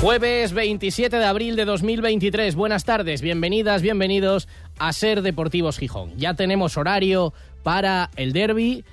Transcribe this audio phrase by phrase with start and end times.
[0.00, 2.54] Jueves 27 de abril de 2023.
[2.54, 4.46] Buenas tardes, bienvenidas, bienvenidos
[4.78, 6.16] a Ser Deportivos Gijón.
[6.16, 8.84] Ya tenemos horario para el derby.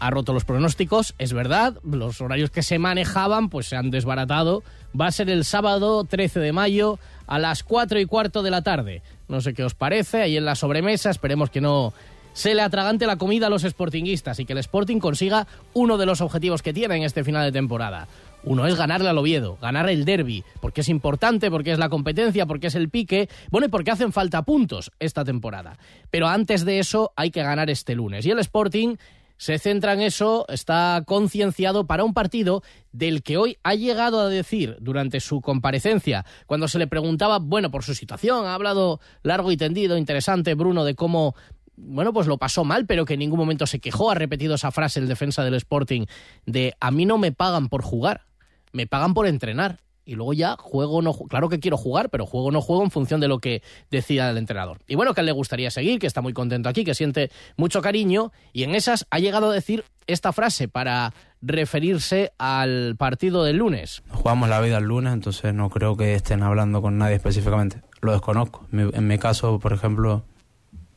[0.00, 1.78] Ha roto los pronósticos, es verdad.
[1.84, 4.64] Los horarios que se manejaban pues se han desbaratado.
[5.00, 8.62] Va a ser el sábado 13 de mayo a las 4 y cuarto de la
[8.62, 9.02] tarde.
[9.28, 11.10] No sé qué os parece, ahí en la sobremesa.
[11.10, 11.94] Esperemos que no
[12.32, 16.06] se le atragante la comida a los sportinguistas y que el Sporting consiga uno de
[16.06, 18.08] los objetivos que tiene en este final de temporada.
[18.44, 22.46] Uno es ganarle al Oviedo, ganar el derby, porque es importante, porque es la competencia,
[22.46, 25.78] porque es el pique, bueno, y porque hacen falta puntos esta temporada.
[26.10, 28.26] Pero antes de eso hay que ganar este lunes.
[28.26, 28.96] Y el Sporting
[29.36, 32.62] se centra en eso, está concienciado para un partido
[32.92, 37.70] del que hoy ha llegado a decir durante su comparecencia, cuando se le preguntaba, bueno,
[37.70, 41.34] por su situación, ha hablado largo y tendido, interesante, Bruno, de cómo
[41.74, 44.10] bueno, pues lo pasó mal, pero que en ningún momento se quejó.
[44.10, 46.04] Ha repetido esa frase el defensa del Sporting
[46.46, 48.26] de a mí no me pagan por jugar
[48.72, 49.80] me pagan por entrenar.
[50.04, 53.20] Y luego ya juego no claro que quiero jugar, pero juego no juego en función
[53.20, 54.80] de lo que decida el entrenador.
[54.88, 57.30] Y bueno, que a él le gustaría seguir, que está muy contento aquí, que siente
[57.56, 63.44] mucho cariño y en esas ha llegado a decir esta frase para referirse al partido
[63.44, 64.02] del lunes.
[64.10, 67.80] Jugamos la vida el lunes, entonces no creo que estén hablando con nadie específicamente.
[68.00, 68.66] Lo desconozco.
[68.72, 70.24] En mi caso, por ejemplo,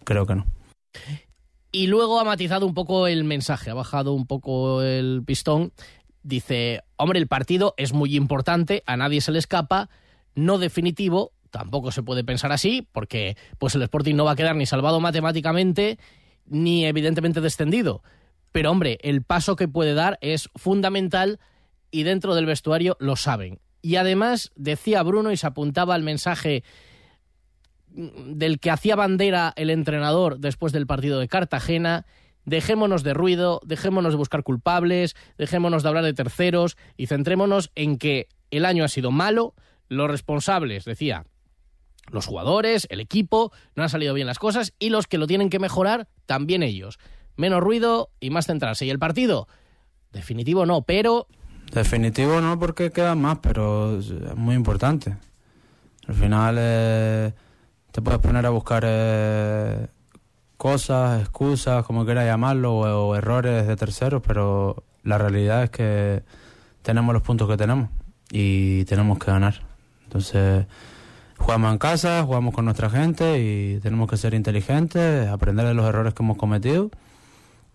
[0.04, 0.48] creo que no.
[1.72, 5.74] Y luego ha matizado un poco el mensaje, ha bajado un poco el pistón
[6.26, 9.90] dice, hombre, el partido es muy importante, a nadie se le escapa,
[10.34, 14.56] no definitivo, tampoco se puede pensar así, porque pues el Sporting no va a quedar
[14.56, 16.00] ni salvado matemáticamente,
[16.48, 18.02] ni evidentemente descendido.
[18.52, 21.40] Pero hombre, el paso que puede dar es fundamental
[21.92, 23.60] y dentro del vestuario lo saben.
[23.82, 26.64] Y además decía Bruno y se apuntaba al mensaje
[27.88, 32.06] del que hacía bandera el entrenador después del partido de Cartagena,
[32.46, 37.98] dejémonos de ruido, dejémonos de buscar culpables, dejémonos de hablar de terceros y centrémonos en
[37.98, 39.54] que el año ha sido malo,
[39.88, 41.26] los responsables, decía,
[42.12, 45.50] los jugadores, el equipo, no han salido bien las cosas y los que lo tienen
[45.50, 47.00] que mejorar, también ellos.
[47.36, 48.86] Menos ruido y más centrarse.
[48.86, 49.48] ¿Y el partido?
[50.14, 51.28] Definitivo no, pero...
[51.72, 55.18] Definitivo no porque queda más, pero es muy importante.
[56.08, 57.34] Al final eh,
[57.92, 59.88] te puedes poner a buscar eh,
[60.58, 66.24] cosas, excusas, como quiera llamarlo, o, errores de terceros, pero la realidad es que
[66.82, 67.90] tenemos los puntos que tenemos
[68.32, 69.62] y tenemos que ganar.
[70.04, 70.66] Entonces,
[71.38, 75.86] jugamos en casa, jugamos con nuestra gente y tenemos que ser inteligentes, aprender de los
[75.88, 76.90] errores que hemos cometido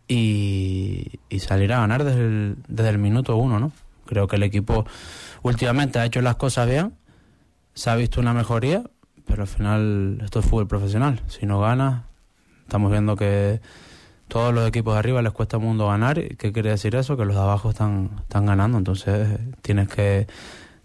[0.09, 3.73] y, salir a ganar desde el, desde el minuto uno, ¿no?
[4.07, 4.85] Creo que el equipo
[5.43, 6.95] últimamente ha hecho las cosas bien,
[7.75, 8.83] se ha visto una mejoría,
[9.27, 11.23] pero al final esto es fútbol profesional.
[11.29, 12.03] Si no ganas,
[12.71, 13.61] Estamos viendo que
[14.29, 16.23] todos los equipos de arriba les cuesta un mundo ganar.
[16.37, 17.17] ¿Qué quiere decir eso?
[17.17, 18.79] Que los de abajo están, están ganando.
[18.79, 20.29] Entonces tienes que,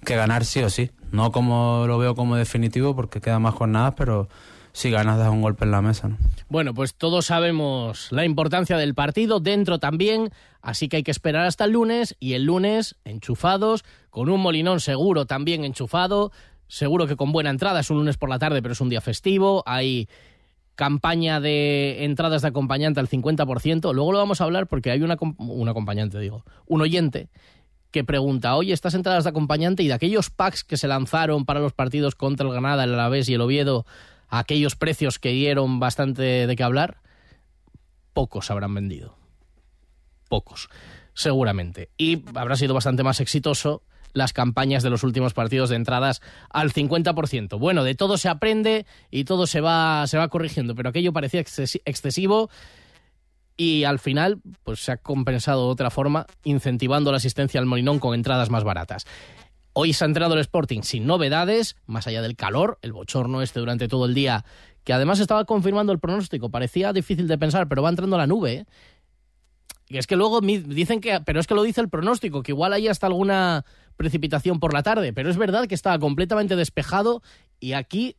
[0.02, 0.90] ganar sí o sí.
[1.12, 4.30] No como lo veo como definitivo porque quedan más jornadas, pero
[4.72, 6.10] si ganas das un golpe en la mesa.
[6.50, 10.32] Bueno, pues todos sabemos la importancia del partido, dentro también,
[10.64, 14.80] así que hay que esperar hasta el lunes y el lunes enchufados, con un molinón
[14.80, 16.32] seguro también enchufado,
[16.68, 19.02] seguro que con buena entrada, es un lunes por la tarde, pero es un día
[19.02, 20.10] festivo, hay
[20.76, 23.94] campaña de entradas de acompañante al 50%.
[23.94, 27.30] Luego lo vamos a hablar porque hay una, un acompañante, digo, un oyente
[27.92, 31.62] que pregunta, oye, estas entradas de acompañante y de aquellos packs que se lanzaron para
[31.62, 33.86] los partidos contra el Granada, el Alavés y el Oviedo,
[34.28, 36.98] aquellos precios que dieron bastante de qué hablar,
[38.12, 39.18] pocos habrán vendido.
[40.28, 40.68] Pocos,
[41.14, 41.90] seguramente.
[41.98, 43.82] Y habrá sido bastante más exitoso
[44.16, 47.60] las campañas de los últimos partidos de entradas al 50%.
[47.60, 51.42] Bueno, de todo se aprende y todo se va, se va corrigiendo, pero aquello parecía
[51.42, 52.50] excesivo
[53.58, 58.00] y al final pues se ha compensado de otra forma incentivando la asistencia al Molinón
[58.00, 59.06] con entradas más baratas.
[59.74, 63.60] Hoy se ha entrenado el Sporting sin novedades, más allá del calor, el bochorno este
[63.60, 64.46] durante todo el día,
[64.86, 66.50] que además estaba confirmando el pronóstico.
[66.50, 68.54] Parecía difícil de pensar, pero va entrando la nube.
[68.54, 68.66] ¿eh?
[69.88, 72.74] Y es que luego dicen que, pero es que lo dice el pronóstico, que igual
[72.74, 73.66] hay hasta alguna
[73.98, 77.22] precipitación por la tarde, pero es verdad que estaba completamente despejado
[77.60, 78.16] y aquí,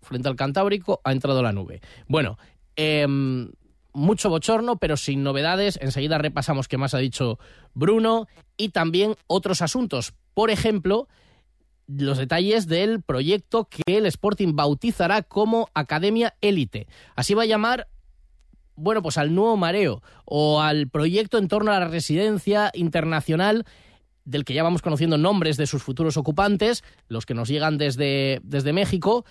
[0.00, 1.80] frente al Cantábrico, ha entrado la nube.
[2.08, 2.38] Bueno,
[2.76, 3.50] em,
[3.92, 5.78] mucho bochorno, pero sin novedades.
[5.80, 7.38] Enseguida repasamos qué más ha dicho
[7.72, 8.26] Bruno
[8.56, 10.14] y también otros asuntos.
[10.34, 11.08] Por ejemplo,
[11.86, 16.86] los detalles del proyecto que el Sporting bautizará como Academia Élite.
[17.14, 17.88] Así va a llamar
[18.76, 23.64] bueno, pues al nuevo mareo o al proyecto en torno a la residencia internacional
[24.24, 28.40] del que ya vamos conociendo nombres de sus futuros ocupantes, los que nos llegan desde,
[28.42, 29.24] desde México.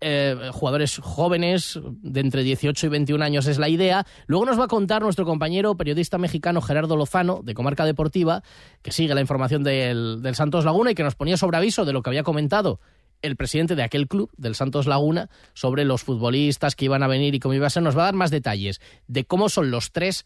[0.00, 4.06] Eh, jugadores jóvenes de entre 18 y 21 años es la idea.
[4.26, 8.44] Luego nos va a contar nuestro compañero periodista mexicano Gerardo Lozano, de Comarca Deportiva,
[8.82, 11.92] que sigue la información del, del Santos Laguna y que nos ponía sobre aviso de
[11.92, 12.80] lo que había comentado
[13.22, 17.34] el presidente de aquel club, del Santos Laguna, sobre los futbolistas que iban a venir
[17.34, 17.82] y cómo iba a ser.
[17.82, 20.24] Nos va a dar más detalles de cómo son los tres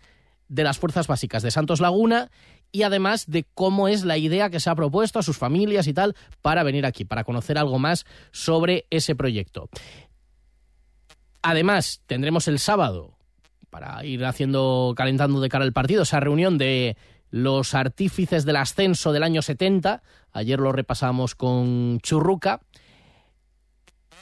[0.49, 2.31] de las fuerzas básicas de Santos Laguna
[2.73, 5.95] y además de cómo es la idea que se ha propuesto a sus familias y
[5.95, 9.69] tal para venir aquí, para conocer algo más sobre ese proyecto.
[11.43, 13.19] Además, tendremos el sábado,
[13.69, 16.97] para ir haciendo, calentando de cara al partido, esa reunión de
[17.31, 20.03] los artífices del ascenso del año 70.
[20.33, 22.61] Ayer lo repasamos con Churruca.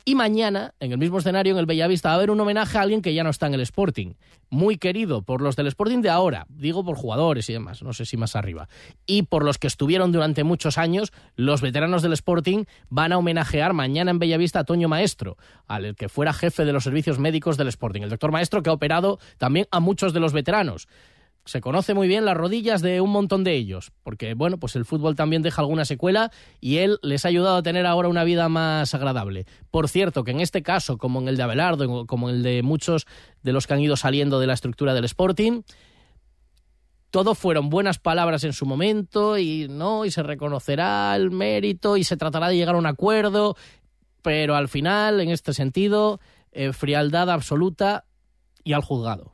[0.04, 2.82] Y mañana, en el mismo escenario, en el Bellavista, va a haber un homenaje a
[2.82, 4.14] alguien que ya no está en el Sporting.
[4.48, 8.04] Muy querido por los del Sporting de ahora, digo por jugadores y demás, no sé
[8.04, 8.68] si más arriba.
[9.06, 13.74] Y por los que estuvieron durante muchos años, los veteranos del Sporting van a homenajear
[13.74, 15.36] mañana en Bellavista a Toño Maestro,
[15.66, 18.02] al que fuera jefe de los servicios médicos del Sporting.
[18.02, 20.88] El doctor Maestro que ha operado también a muchos de los veteranos
[21.44, 24.84] se conoce muy bien las rodillas de un montón de ellos, porque bueno, pues el
[24.84, 28.48] fútbol también deja alguna secuela y él les ha ayudado a tener ahora una vida
[28.48, 29.46] más agradable.
[29.70, 32.62] Por cierto, que en este caso, como en el de Abelardo, como en el de
[32.62, 33.06] muchos
[33.42, 35.62] de los que han ido saliendo de la estructura del Sporting,
[37.10, 42.04] todo fueron buenas palabras en su momento y no y se reconocerá el mérito y
[42.04, 43.56] se tratará de llegar a un acuerdo,
[44.22, 46.20] pero al final, en este sentido,
[46.52, 48.04] eh, frialdad absoluta
[48.62, 49.32] y al juzgado.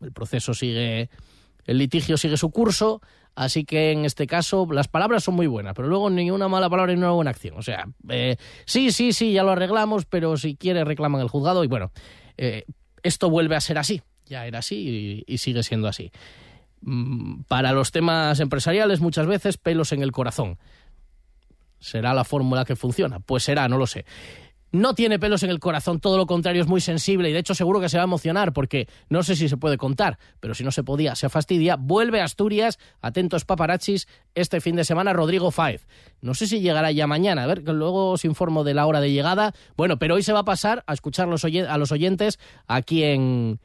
[0.00, 1.10] El proceso sigue
[1.66, 3.00] el litigio sigue su curso,
[3.34, 6.70] así que en este caso las palabras son muy buenas, pero luego ni una mala
[6.70, 7.56] palabra ni una buena acción.
[7.58, 11.64] O sea, eh, sí, sí, sí, ya lo arreglamos, pero si quiere reclaman el juzgado
[11.64, 11.92] y bueno,
[12.36, 12.64] eh,
[13.02, 16.12] esto vuelve a ser así, ya era así y, sigue siendo así.
[16.82, 20.58] Mm, para los temas empresariales muchas veces pelos en el corazón.
[21.78, 23.20] ¿Será la fórmula que funciona?
[23.20, 24.06] Pues será, no lo sé
[24.72, 27.54] no tiene pelos en el corazón, todo lo contrario, es muy sensible y de hecho
[27.54, 30.64] seguro que se va a emocionar porque no sé si se puede contar, pero si
[30.64, 31.76] no se podía, se fastidia.
[31.76, 35.86] Vuelve a Asturias, atentos paparachis, este fin de semana Rodrigo Fáez.
[36.20, 39.12] No sé si llegará ya mañana, a ver, luego os informo de la hora de
[39.12, 39.54] llegada.
[39.76, 43.60] Bueno, pero hoy se va a pasar a escuchar a los oyentes aquí en,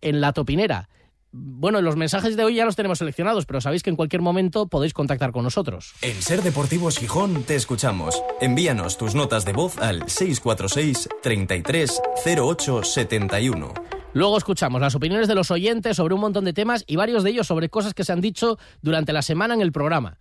[0.00, 0.88] en La Topinera.
[1.34, 4.66] Bueno, los mensajes de hoy ya los tenemos seleccionados, pero sabéis que en cualquier momento
[4.66, 5.94] podéis contactar con nosotros.
[6.02, 8.22] En Ser Deportivos Gijón te escuchamos.
[8.42, 12.02] Envíanos tus notas de voz al 646 33
[12.38, 13.72] 08 71.
[14.12, 17.30] Luego escuchamos las opiniones de los oyentes sobre un montón de temas y varios de
[17.30, 20.18] ellos sobre cosas que se han dicho durante la semana en el programa.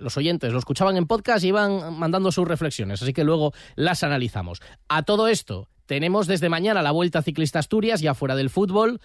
[0.00, 4.02] Los oyentes lo escuchaban en podcast y iban mandando sus reflexiones, así que luego las
[4.02, 4.62] analizamos.
[4.88, 8.98] A todo esto, tenemos desde mañana la Vuelta Ciclista Asturias, ya fuera del fútbol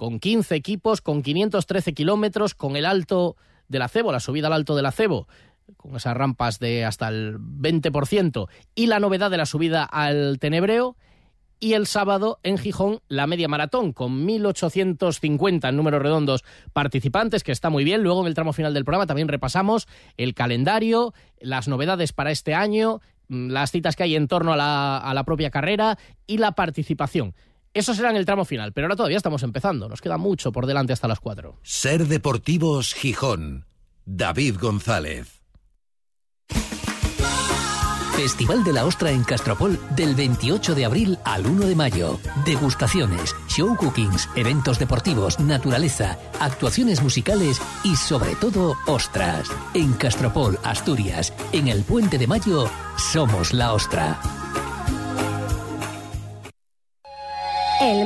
[0.00, 3.36] con 15 equipos, con 513 kilómetros, con el alto
[3.68, 5.28] del acebo, la subida al alto del acebo,
[5.76, 10.96] con esas rampas de hasta el 20%, y la novedad de la subida al Tenebreo,
[11.60, 17.52] y el sábado en Gijón la media maratón con 1.850 en números redondos participantes, que
[17.52, 18.02] está muy bien.
[18.02, 19.86] Luego en el tramo final del programa también repasamos
[20.16, 21.12] el calendario,
[21.42, 25.12] las novedades para este año, mm, las citas que hay en torno a la, a
[25.12, 27.34] la propia carrera y la participación.
[27.72, 29.88] Eso será en el tramo final, pero ahora todavía estamos empezando.
[29.88, 31.60] Nos queda mucho por delante hasta las 4.
[31.62, 33.66] Ser Deportivos Gijón.
[34.04, 35.40] David González.
[38.16, 42.18] Festival de la Ostra en Castropol del 28 de abril al 1 de mayo.
[42.44, 49.48] Degustaciones, show cookings, eventos deportivos, naturaleza, actuaciones musicales y sobre todo ostras.
[49.72, 54.39] En Castropol, Asturias, en el Puente de Mayo, somos la Ostra.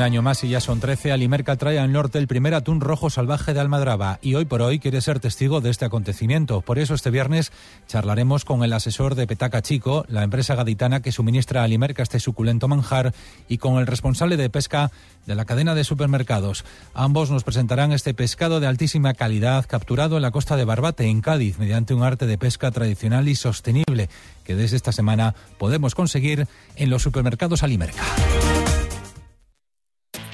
[0.00, 3.10] Un año más y ya son 13, Alimerca trae al norte el primer atún rojo
[3.10, 6.62] salvaje de Almadraba y hoy por hoy quiere ser testigo de este acontecimiento.
[6.62, 7.52] Por eso este viernes
[7.86, 12.18] charlaremos con el asesor de Petaca Chico, la empresa gaditana que suministra a Alimerca este
[12.18, 13.12] suculento manjar,
[13.46, 14.90] y con el responsable de pesca
[15.26, 16.64] de la cadena de supermercados.
[16.94, 21.20] Ambos nos presentarán este pescado de altísima calidad capturado en la costa de Barbate, en
[21.20, 24.08] Cádiz, mediante un arte de pesca tradicional y sostenible
[24.44, 28.02] que desde esta semana podemos conseguir en los supermercados Alimerca.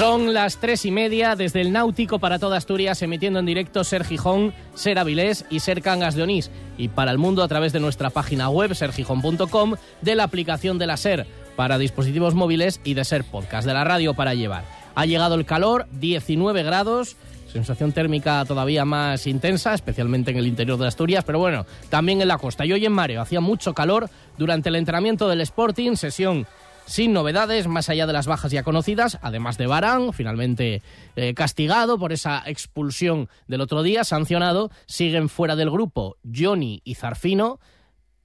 [0.00, 4.02] Son las tres y media desde el Náutico para toda Asturias, emitiendo en directo Ser
[4.02, 6.50] Gijón, Ser Avilés y Ser Cangas de Onís.
[6.78, 10.86] Y para el mundo a través de nuestra página web, sergijón.com, de la aplicación de
[10.86, 14.64] la Ser para dispositivos móviles y de Ser Podcast de la radio para llevar.
[14.94, 17.18] Ha llegado el calor, 19 grados.
[17.52, 22.28] Sensación térmica todavía más intensa, especialmente en el interior de Asturias, pero bueno, también en
[22.28, 22.64] la costa.
[22.64, 26.46] Y hoy en Mareo hacía mucho calor durante el entrenamiento del Sporting, sesión
[26.90, 30.82] sin novedades, más allá de las bajas ya conocidas, además de Barán, finalmente
[31.14, 36.96] eh, castigado por esa expulsión del otro día, sancionado, siguen fuera del grupo Johnny y
[36.96, 37.60] Zarfino,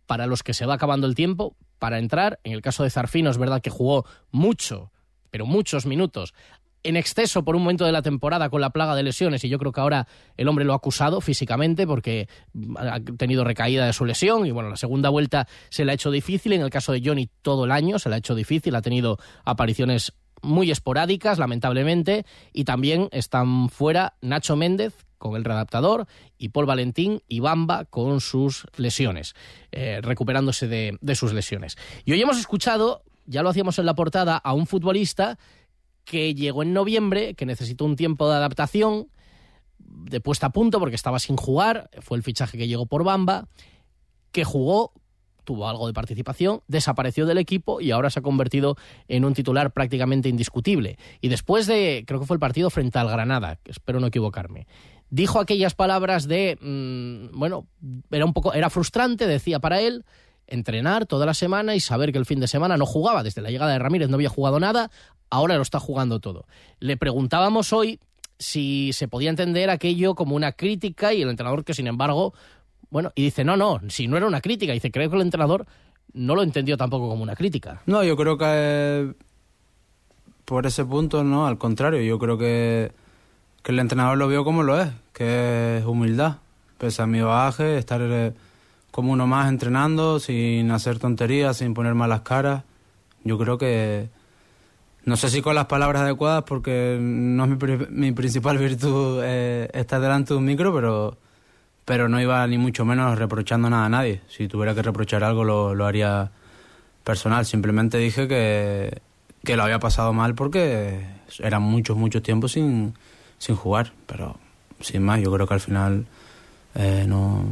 [0.07, 2.39] para los que se va acabando el tiempo para entrar.
[2.43, 4.91] En el caso de Zarfino es verdad que jugó mucho,
[5.29, 6.33] pero muchos minutos
[6.85, 9.57] en exceso por un momento de la temporada con la plaga de lesiones y yo
[9.57, 12.27] creo que ahora el hombre lo ha acusado físicamente porque
[12.77, 16.11] ha tenido recaída de su lesión y bueno, la segunda vuelta se le ha hecho
[16.11, 18.81] difícil, en el caso de Johnny todo el año se le ha hecho difícil, ha
[18.81, 26.05] tenido apariciones muy esporádicas, lamentablemente, y también están fuera Nacho Méndez con el readaptador
[26.37, 29.33] y Paul Valentín y Bamba con sus lesiones,
[29.71, 31.77] eh, recuperándose de, de sus lesiones.
[32.03, 35.39] Y hoy hemos escuchado, ya lo hacíamos en la portada, a un futbolista
[36.05, 39.07] que llegó en noviembre, que necesitó un tiempo de adaptación,
[39.77, 43.47] de puesta a punto porque estaba sin jugar, fue el fichaje que llegó por Bamba,
[44.31, 44.93] que jugó,
[45.43, 49.71] tuvo algo de participación, desapareció del equipo y ahora se ha convertido en un titular
[49.71, 50.97] prácticamente indiscutible.
[51.21, 54.67] Y después de, creo que fue el partido frente al Granada, espero no equivocarme,
[55.09, 57.67] dijo aquellas palabras de, mmm, bueno,
[58.11, 60.03] era un poco, era frustrante, decía para él,
[60.47, 63.23] entrenar toda la semana y saber que el fin de semana no jugaba.
[63.23, 64.91] Desde la llegada de Ramírez no había jugado nada,
[65.29, 66.45] ahora lo está jugando todo.
[66.79, 67.99] Le preguntábamos hoy
[68.37, 72.33] si se podía entender aquello como una crítica y el entrenador que sin embargo,
[72.89, 75.65] bueno, y dice, no, no, si no era una crítica, dice, creo que el entrenador
[76.13, 77.81] no lo entendió tampoco como una crítica.
[77.85, 79.13] No, yo creo que
[80.45, 82.91] por ese punto, no, al contrario, yo creo que,
[83.63, 86.37] que el entrenador lo vio como lo es, que es humildad,
[86.77, 88.01] pese a mi bagaje, estar...
[88.01, 88.33] Eh,
[88.95, 92.63] como uno más entrenando, sin hacer tonterías, sin poner malas caras.
[93.25, 94.07] Yo creo que,
[95.03, 97.57] no sé si con las palabras adecuadas, porque no es mi,
[97.89, 101.17] mi principal virtud eh, estar delante de un micro, pero,
[101.83, 104.21] pero no iba ni mucho menos reprochando nada a nadie.
[104.29, 106.31] Si tuviera que reprochar algo, lo, lo haría
[107.03, 107.45] personal.
[107.45, 109.01] Simplemente dije que,
[109.43, 111.05] que lo había pasado mal porque
[111.39, 112.93] eran muchos, muchos tiempos sin,
[113.39, 113.91] sin jugar.
[114.05, 114.37] Pero
[114.79, 116.05] sin más, yo creo que al final
[116.75, 117.43] eh, no,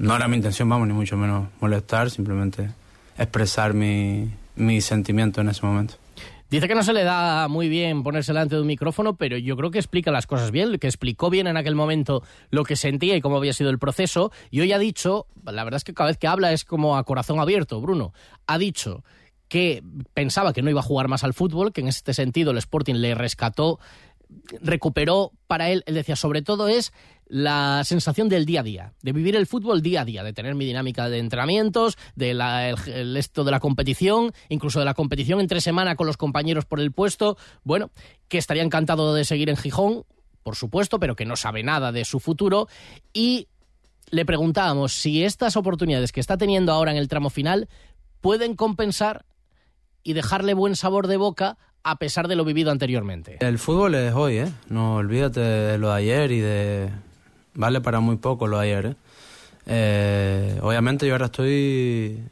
[0.00, 2.70] no era mi intención, vamos, ni mucho menos molestar, simplemente
[3.18, 5.94] expresar mi, mi sentimiento en ese momento.
[6.48, 9.56] Dice que no se le da muy bien ponerse delante de un micrófono, pero yo
[9.56, 13.14] creo que explica las cosas bien, que explicó bien en aquel momento lo que sentía
[13.14, 14.32] y cómo había sido el proceso.
[14.50, 17.04] Y hoy ha dicho, la verdad es que cada vez que habla es como a
[17.04, 18.14] corazón abierto, Bruno,
[18.46, 19.04] ha dicho
[19.48, 19.82] que
[20.14, 22.94] pensaba que no iba a jugar más al fútbol, que en este sentido el Sporting
[22.94, 23.78] le rescató
[24.60, 26.92] recuperó para él, él decía, sobre todo es
[27.26, 30.56] la sensación del día a día, de vivir el fútbol día a día, de tener
[30.56, 35.40] mi dinámica de entrenamientos, de la, el, esto de la competición, incluso de la competición
[35.40, 37.90] entre semana con los compañeros por el puesto, bueno,
[38.28, 40.04] que estaría encantado de seguir en Gijón,
[40.42, 42.66] por supuesto, pero que no sabe nada de su futuro
[43.12, 43.46] y
[44.10, 47.68] le preguntábamos si estas oportunidades que está teniendo ahora en el tramo final
[48.20, 49.24] pueden compensar
[50.02, 53.38] y dejarle buen sabor de boca a pesar de lo vivido anteriormente.
[53.40, 54.52] El fútbol es hoy, ¿eh?
[54.68, 56.90] No olvídate de lo de ayer y de...
[57.54, 58.94] Vale para muy poco lo de ayer, ¿eh?
[59.66, 62.22] eh obviamente yo ahora estoy...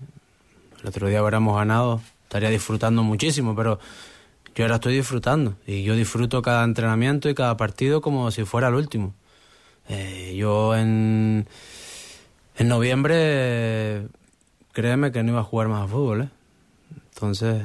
[0.80, 3.80] El otro día hubiéramos ganado, estaría disfrutando muchísimo, pero
[4.54, 8.68] yo ahora estoy disfrutando y yo disfruto cada entrenamiento y cada partido como si fuera
[8.68, 9.14] el último.
[9.88, 11.48] Eh, yo en,
[12.56, 14.06] en noviembre,
[14.72, 16.28] créeme que no iba a jugar más a fútbol, ¿eh?
[17.14, 17.64] Entonces,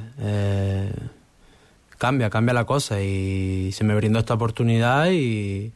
[1.98, 5.72] cambia, cambia la cosa y se me brindó esta oportunidad y,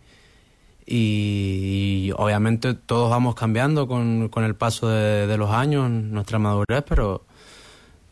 [0.85, 6.83] y, obviamente todos vamos cambiando con, con el paso de, de, los años, nuestra madurez,
[6.87, 7.23] pero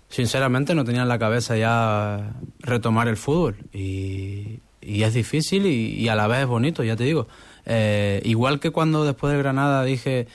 [0.09, 6.07] sinceramente no tenía en la cabeza ya retomar el fútbol y, y es difícil y,
[6.07, 7.27] a la vez es bonito, ya te digo.
[7.65, 10.27] Eh, igual que cuando después de Granada dije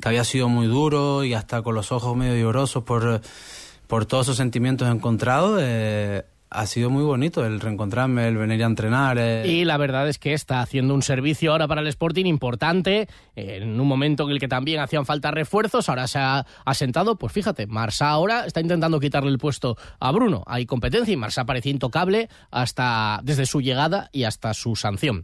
[0.00, 3.20] que había sido muy duro y hasta con los ojos medio llorosos por,
[3.86, 8.66] por todos esos sentimientos encontrados, eh, ha sido muy bonito el reencontrarme, el venir a
[8.66, 9.18] entrenar.
[9.18, 9.46] Eh.
[9.46, 13.80] Y la verdad es que está haciendo un servicio ahora para el Sporting importante, en
[13.80, 17.66] un momento en el que también hacían falta refuerzos, ahora se ha asentado, pues fíjate,
[17.66, 20.42] Marsa ahora está intentando quitarle el puesto a Bruno.
[20.46, 25.22] Hay competencia y Marsa parecía intocable hasta desde su llegada y hasta su sanción.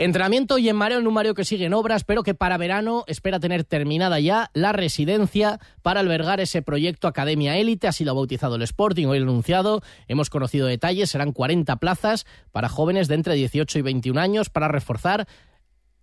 [0.00, 3.40] Entrenamiento y en mareo en un que sigue en obras, pero que para verano espera
[3.40, 7.88] tener terminada ya la residencia para albergar ese proyecto Academia Élite.
[7.88, 9.82] Así lo ha bautizado el Sporting, hoy lo anunciado.
[10.06, 14.68] Hemos conocido detalles, serán 40 plazas para jóvenes de entre 18 y 21 años para
[14.68, 15.26] reforzar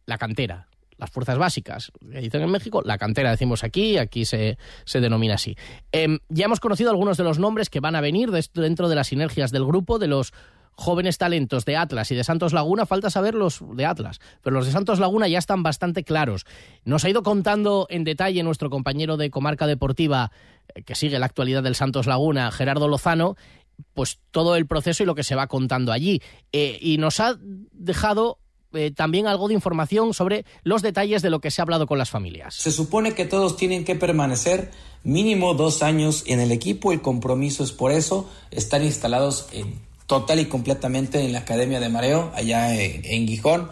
[0.05, 4.99] la cantera, las fuerzas básicas, dicen en México, la cantera decimos aquí, aquí se, se
[4.99, 5.55] denomina así.
[5.93, 9.07] Em, ya hemos conocido algunos de los nombres que van a venir dentro de las
[9.07, 10.33] sinergias del grupo, de los
[10.75, 14.65] jóvenes talentos de Atlas y de Santos Laguna, falta saber los de Atlas, pero los
[14.65, 16.45] de Santos Laguna ya están bastante claros.
[16.83, 20.31] Nos ha ido contando en detalle nuestro compañero de Comarca Deportiva,
[20.73, 23.35] eh, que sigue la actualidad del Santos Laguna, Gerardo Lozano,
[23.93, 26.21] pues todo el proceso y lo que se va contando allí.
[26.51, 28.39] Eh, y nos ha dejado
[28.73, 31.97] eh, también algo de información sobre los detalles de lo que se ha hablado con
[31.97, 32.55] las familias.
[32.55, 34.71] Se supone que todos tienen que permanecer
[35.03, 40.39] mínimo dos años en el equipo, el compromiso es por eso, estar instalados en total
[40.39, 43.69] y completamente en la Academia de Mareo, allá en, Gijón.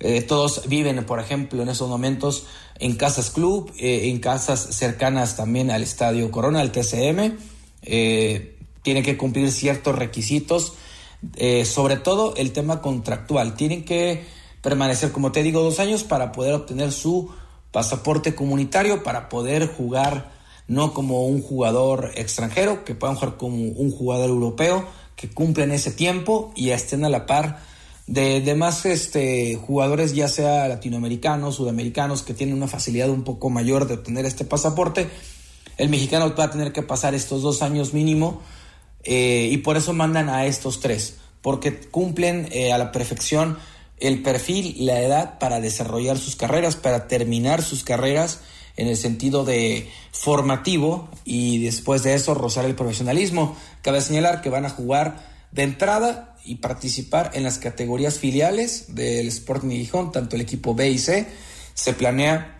[0.00, 2.46] Eh, todos viven, por ejemplo, en esos momentos
[2.78, 7.36] en casas club, eh, en casas cercanas también al Estadio Corona, al TCM.
[7.82, 10.74] Eh, tienen que cumplir ciertos requisitos,
[11.64, 13.54] sobre todo el tema contractual.
[13.54, 14.24] Tienen que
[14.62, 17.30] permanecer, como te digo, dos años para poder obtener su
[17.72, 20.30] pasaporte comunitario, para poder jugar
[20.68, 24.84] no como un jugador extranjero, que puedan jugar como un jugador europeo,
[25.18, 27.58] que cumplen ese tiempo y estén a la par
[28.06, 33.88] de demás este, jugadores, ya sea latinoamericanos, sudamericanos, que tienen una facilidad un poco mayor
[33.88, 35.10] de obtener este pasaporte.
[35.76, 38.40] El mexicano va a tener que pasar estos dos años mínimo
[39.02, 43.58] eh, y por eso mandan a estos tres, porque cumplen eh, a la perfección
[43.98, 48.40] el perfil la edad para desarrollar sus carreras, para terminar sus carreras
[48.78, 53.56] en el sentido de formativo y después de eso rozar el profesionalismo.
[53.82, 59.26] Cabe señalar que van a jugar de entrada y participar en las categorías filiales del
[59.28, 61.26] Sporting Gijón, tanto el equipo B y C.
[61.74, 62.57] Se planea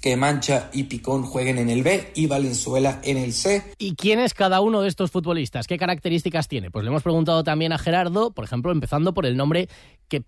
[0.00, 3.62] que Mancha y Picón jueguen en el B y Valenzuela en el C.
[3.78, 5.66] ¿Y quién es cada uno de estos futbolistas?
[5.66, 6.70] ¿Qué características tiene?
[6.70, 9.68] Pues le hemos preguntado también a Gerardo, por ejemplo, empezando por el nombre
[10.08, 10.22] que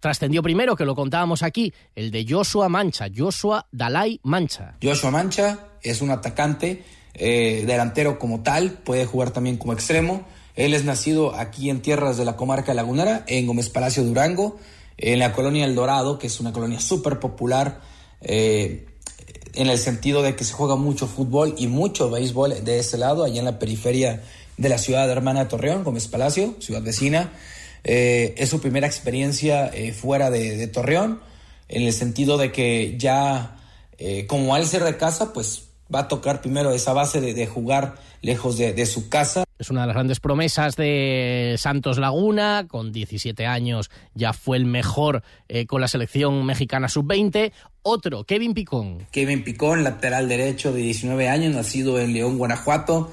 [0.00, 4.76] trascendió primero, que lo contábamos aquí, el de Joshua Mancha, Joshua Dalai Mancha.
[4.82, 10.26] Joshua Mancha es un atacante, eh, delantero como tal, puede jugar también como extremo.
[10.54, 14.58] Él es nacido aquí en tierras de la comarca lagunera, en Gómez Palacio Durango,
[14.96, 17.80] en la colonia El Dorado, que es una colonia súper popular.
[18.20, 18.86] Eh,
[19.58, 23.24] en el sentido de que se juega mucho fútbol y mucho béisbol de ese lado,
[23.24, 24.22] allá en la periferia
[24.56, 27.32] de la ciudad hermana de Torreón, Gómez Palacio, ciudad vecina.
[27.82, 31.20] Eh, es su primera experiencia eh, fuera de, Torreón,
[31.68, 33.56] en el sentido de que ya,
[33.98, 37.96] eh, como al ser de casa, pues va a tocar primero esa base de, jugar
[38.22, 39.42] lejos de, su casa.
[39.58, 44.64] Es una de las grandes promesas de Santos Laguna, con 17 años ya fue el
[44.66, 45.22] mejor
[45.66, 47.52] con la selección mexicana sub-20.
[47.82, 49.06] Otro, Kevin Picón.
[49.10, 53.10] Kevin Picón, lateral derecho de 19 años, nacido en León, Guanajuato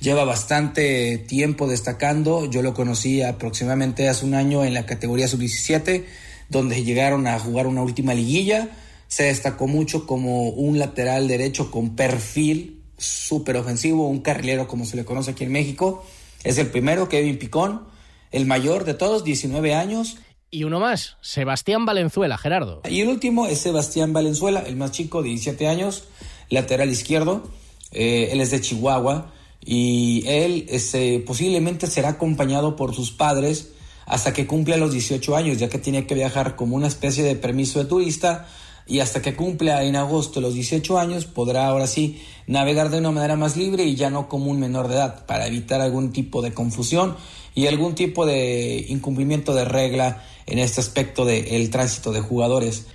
[0.00, 2.48] lleva bastante tiempo destacando.
[2.48, 6.04] Yo lo conocí aproximadamente hace un año en la categoría sub-17,
[6.48, 8.70] donde llegaron a jugar una última liguilla.
[9.08, 14.96] Se destacó mucho como un lateral derecho con perfil súper ofensivo, un carrilero como se
[14.96, 16.04] le conoce aquí en México.
[16.44, 17.82] Es el primero, Kevin Picón,
[18.30, 20.18] el mayor de todos, 19 años.
[20.50, 22.82] Y uno más, Sebastián Valenzuela, Gerardo.
[22.88, 26.04] Y el último es Sebastián Valenzuela, el más chico, 17 años,
[26.50, 27.48] lateral izquierdo.
[27.92, 29.32] Eh, él es de Chihuahua
[29.64, 33.72] y él este, posiblemente será acompañado por sus padres
[34.06, 37.36] hasta que cumpla los 18 años, ya que tiene que viajar como una especie de
[37.36, 38.46] permiso de turista
[38.88, 43.10] y hasta que cumpla en agosto los 18 años podrá ahora sí navegar de una
[43.10, 46.40] manera más libre y ya no como un menor de edad para evitar algún tipo
[46.40, 47.16] de confusión
[47.54, 52.86] y algún tipo de incumplimiento de regla en este aspecto del tránsito de jugadores.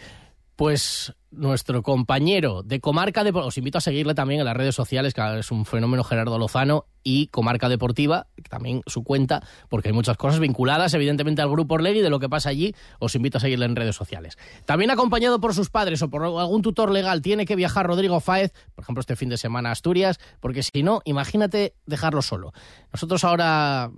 [0.56, 5.14] Pues nuestro compañero de Comarca Deportiva, os invito a seguirle también en las redes sociales,
[5.14, 10.18] que es un fenómeno Gerardo Lozano, y Comarca Deportiva, también su cuenta, porque hay muchas
[10.18, 12.74] cosas vinculadas evidentemente al grupo Orlegui de lo que pasa allí.
[13.00, 14.38] Os invito a seguirle en redes sociales.
[14.66, 18.54] También acompañado por sus padres o por algún tutor legal, tiene que viajar Rodrigo Fáez,
[18.74, 22.54] por ejemplo, este fin de semana a Asturias, porque si no, imagínate dejarlo solo.
[22.94, 23.92] Nosotros ahora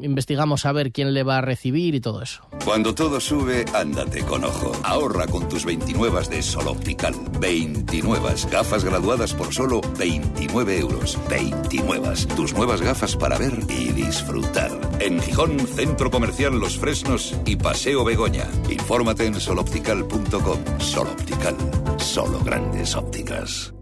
[0.00, 2.42] investigamos a ver quién le va a recibir y todo eso.
[2.64, 4.72] Cuando todo sube, ándate con ojo.
[4.82, 7.14] Ahorra con tus 29 de Sol Optical.
[7.40, 11.18] 29 gafas graduadas por solo 29 euros.
[11.28, 12.26] 29.
[12.36, 14.70] Tus nuevas gafas para ver y disfrutar.
[15.00, 18.46] En Gijón, Centro Comercial Los Fresnos y Paseo Begoña.
[18.70, 20.58] Infórmate en soloptical.com.
[20.78, 21.56] Sol Optical.
[21.98, 23.75] Solo grandes ópticas.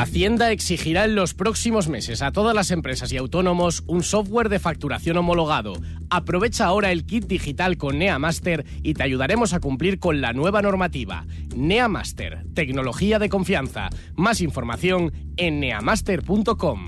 [0.00, 4.58] Hacienda exigirá en los próximos meses a todas las empresas y autónomos un software de
[4.58, 5.74] facturación homologado.
[6.08, 10.62] Aprovecha ahora el kit digital con NeaMaster y te ayudaremos a cumplir con la nueva
[10.62, 11.26] normativa.
[11.54, 13.90] NeaMaster, tecnología de confianza.
[14.14, 16.86] Más información en neamaster.com.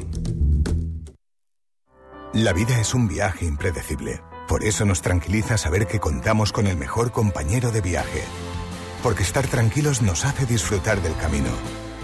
[2.32, 4.22] La vida es un viaje impredecible.
[4.48, 8.22] Por eso nos tranquiliza saber que contamos con el mejor compañero de viaje.
[9.02, 11.50] Porque estar tranquilos nos hace disfrutar del camino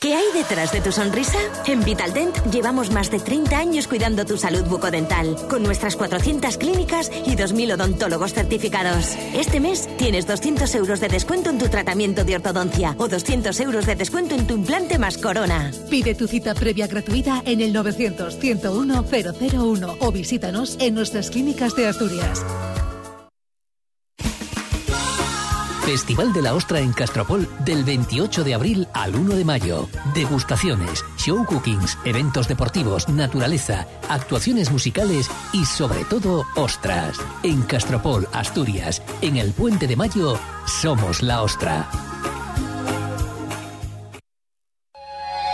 [0.00, 1.38] ¿Qué hay detrás de tu sonrisa?
[1.66, 7.10] En Vitaldent llevamos más de 30 años cuidando tu salud bucodental, con nuestras 400 clínicas
[7.24, 9.16] y 2.000 odontólogos certificados.
[9.32, 13.86] Este mes tienes 200 euros de descuento en tu tratamiento de ortodoncia o 200 euros
[13.86, 15.70] de descuento en tu implante más corona.
[15.88, 22.44] Pide tu cita previa gratuita en el 900-101-001 o visítanos en nuestras clínicas de Asturias.
[25.84, 29.86] Festival de la Ostra en Castropol del 28 de abril al 1 de mayo.
[30.14, 37.20] Degustaciones, show cookings, eventos deportivos, naturaleza, actuaciones musicales y sobre todo ostras.
[37.42, 41.86] En Castropol, Asturias, en el Puente de Mayo, somos la Ostra.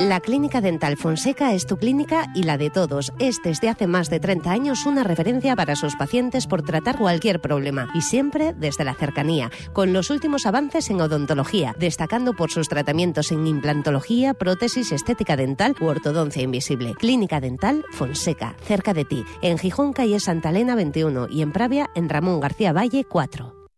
[0.00, 3.12] La Clínica Dental Fonseca es tu clínica y la de todos.
[3.18, 7.42] Es desde hace más de 30 años una referencia para sus pacientes por tratar cualquier
[7.42, 12.66] problema y siempre desde la cercanía, con los últimos avances en odontología, destacando por sus
[12.66, 16.94] tratamientos en implantología, prótesis, estética dental u ortodoncia invisible.
[16.94, 21.90] Clínica Dental Fonseca, cerca de ti, en Gijón, calle Santa Elena 21 y en Pravia,
[21.94, 23.68] en Ramón García Valle 4.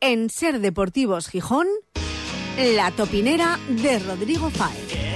[0.00, 1.68] En Ser Deportivos Gijón,
[2.76, 5.09] la topinera de Rodrigo Fáez.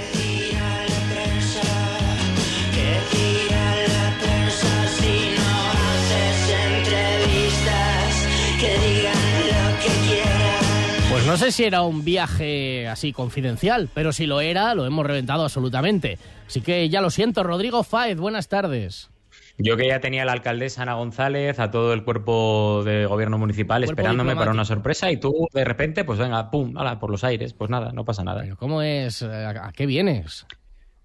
[11.35, 15.43] No sé si era un viaje así confidencial, pero si lo era, lo hemos reventado
[15.43, 16.17] absolutamente.
[16.47, 19.09] Así que ya lo siento, Rodrigo Fáez, buenas tardes.
[19.57, 23.37] Yo que ya tenía a la alcaldesa Ana González, a todo el cuerpo de gobierno
[23.37, 27.25] municipal esperándome para una sorpresa y tú de repente, pues venga, pum, ala, por los
[27.25, 27.51] aires.
[27.51, 28.41] Pues nada, no pasa nada.
[28.43, 29.21] Pero ¿cómo es?
[29.21, 30.45] ¿A qué vienes?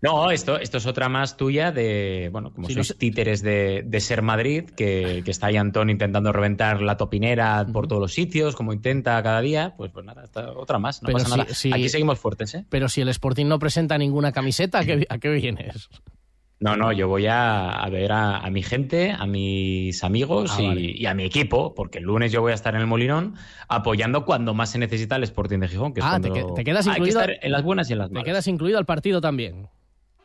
[0.03, 4.23] No, esto, esto es otra más tuya de, bueno, como sois títeres de, de, Ser
[4.23, 8.73] Madrid, que, que, está ahí Antón intentando reventar la topinera por todos los sitios, como
[8.73, 10.25] intenta cada día, pues, pues nada,
[10.57, 11.43] otra más, no pasa nada.
[11.75, 12.65] Aquí seguimos fuertes, ¿eh?
[12.71, 15.91] Pero si el Sporting no presenta ninguna camiseta, ¿a qué, a qué vienes?
[16.61, 20.63] No, no, yo voy a, a ver a, a, mi gente, a mis amigos Ah,
[20.63, 20.81] y, vale.
[20.95, 23.35] y a mi equipo, porque el lunes yo voy a estar en el Molinón
[23.69, 26.53] apoyando cuando más se necesita el Sporting de Gijón, que es Ah, cuando te, que-
[26.55, 27.21] te quedas hay que incluido.
[27.21, 28.25] estar en las buenas y en las Te malas.
[28.27, 29.69] quedas incluido al partido también.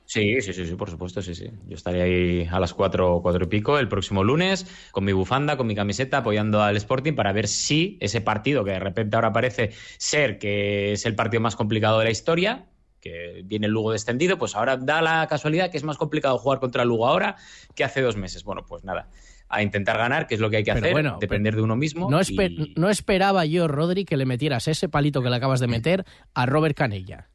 [0.08, 1.50] Sí, sí, sí, sí, por supuesto, sí, sí.
[1.68, 5.58] Yo estaré ahí a las cuatro, cuatro y pico el próximo lunes con mi bufanda,
[5.58, 9.34] con mi camiseta, apoyando al Sporting para ver si ese partido que de repente ahora
[9.34, 12.68] parece ser que es el partido más complicado de la historia,
[13.02, 16.60] que viene el Lugo descendido, pues ahora da la casualidad que es más complicado jugar
[16.60, 17.36] contra el Lugo ahora
[17.74, 18.44] que hace dos meses.
[18.44, 19.10] Bueno, pues nada,
[19.50, 21.76] a intentar ganar, que es lo que hay que Pero hacer, bueno, depender de uno
[21.76, 22.10] mismo.
[22.10, 25.68] No, y- no esperaba yo, Rodri, que le metieras ese palito que le acabas de
[25.68, 27.30] meter a Robert Canella.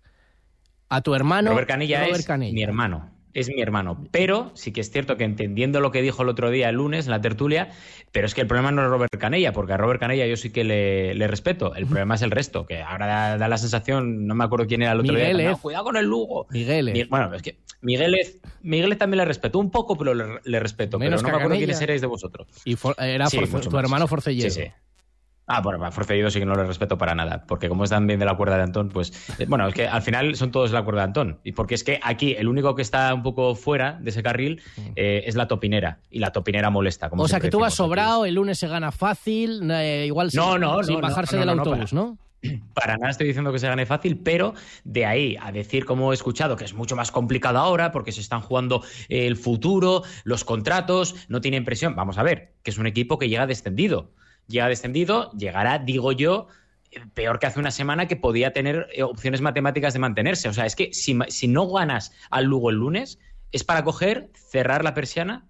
[0.90, 1.50] A tu hermano.
[1.50, 3.10] Robert Canilla Robert es mi hermano.
[3.32, 4.04] Es mi hermano.
[4.10, 7.04] Pero sí que es cierto que entendiendo lo que dijo el otro día, el lunes,
[7.06, 7.68] en la tertulia,
[8.10, 10.50] pero es que el problema no es Robert Canella, porque a Robert Canella yo sí
[10.50, 11.76] que le, le respeto.
[11.76, 14.82] El problema es el resto, que ahora da, da la sensación, no me acuerdo quién
[14.82, 15.26] era el otro día.
[15.26, 15.46] Miguelez.
[15.52, 16.48] "No, cuidado con el Lugo.
[16.50, 16.92] Miguel.
[16.92, 20.98] Mi- bueno, es que Miguelez, Miguelez también le respeto un poco, pero le, le respeto.
[20.98, 22.48] Menos pero no me acuerdo quiénes erais de vosotros.
[22.64, 24.50] Y for- era Sí, tu hermano Forcelledo.
[24.50, 24.68] Sí, sí.
[25.52, 28.20] Ah, bueno, a Forcelledo sí que no le respeto para nada, porque como están bien
[28.20, 30.74] de la cuerda de Antón, pues eh, bueno, es que al final son todos de
[30.74, 33.56] la cuerda de Antón, y porque es que aquí el único que está un poco
[33.56, 34.62] fuera de ese carril
[34.94, 37.10] eh, es la topinera, y la topinera molesta.
[37.10, 37.24] Como.
[37.24, 40.52] O sea que tú vas sobrado, el lunes se gana fácil, eh, igual sin, No,
[40.52, 42.16] sin no, no, bajarse del autobús, ¿no?
[42.74, 46.14] Para nada estoy diciendo que se gane fácil, pero de ahí a decir, como he
[46.14, 50.44] escuchado, que es mucho más complicado ahora porque se están jugando eh, el futuro, los
[50.44, 51.96] contratos, no tienen presión.
[51.96, 54.12] Vamos a ver, que es un equipo que llega descendido.
[54.50, 56.48] Llega descendido, llegará, digo yo,
[57.14, 60.48] peor que hace una semana que podía tener eh, opciones matemáticas de mantenerse.
[60.48, 63.20] O sea, es que si, si no ganas al Lugo el lunes,
[63.52, 65.48] es para coger, cerrar la persiana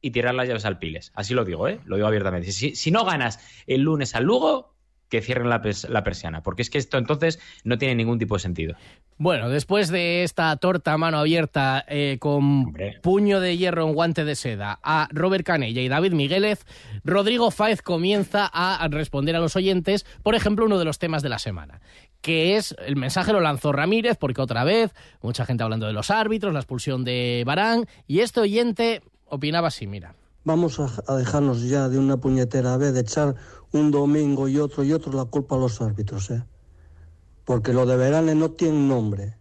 [0.00, 1.12] y tirar las llaves al piles.
[1.14, 1.80] Así lo digo, ¿eh?
[1.84, 2.50] Lo digo abiertamente.
[2.52, 4.74] Si, si no ganas el lunes al Lugo,
[5.08, 8.34] que cierren la, pers- la persiana, porque es que esto entonces no tiene ningún tipo
[8.36, 8.74] de sentido.
[9.16, 14.24] Bueno, después de esta torta a mano abierta eh, con puño de hierro en guante
[14.24, 16.64] de seda a Robert Canella y David Migueles,
[17.04, 21.30] Rodrigo Fáez comienza a responder a los oyentes, por ejemplo, uno de los temas de
[21.30, 21.80] la semana,
[22.20, 26.10] que es el mensaje lo lanzó Ramírez, porque otra vez mucha gente hablando de los
[26.10, 30.14] árbitros, la expulsión de Barán, y este oyente opinaba así, mira.
[30.44, 33.34] Vamos a, a dejarnos ya de una puñetera vez de echar
[33.72, 36.44] un domingo y otro y otro la culpa a los árbitros, ¿eh?
[37.44, 39.36] Porque lo de Verane no tiene nombre.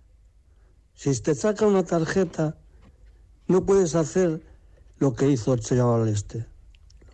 [0.94, 2.58] Si te saca una tarjeta,
[3.48, 4.42] no puedes hacer
[4.98, 6.46] lo que hizo el chaval este.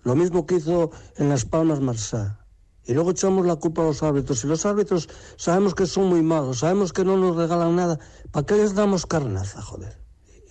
[0.03, 2.39] Lo mismo que hizo en Las Palmas Marsá.
[2.85, 4.43] Y luego echamos la culpa a los árbitros.
[4.43, 7.99] Y los árbitros sabemos que son muy malos, sabemos que no nos regalan nada.
[8.31, 9.97] ¿Para qué les damos carnaza, joder?